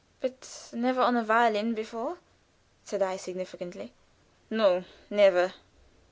[0.19, 2.17] "But never on a violin before?"
[2.83, 3.93] said I, significantly.
[4.49, 5.53] "No, never."